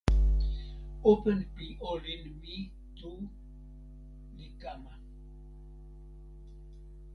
[1.11, 2.57] open pi olin mi
[2.97, 3.11] tu
[4.35, 4.93] li kama.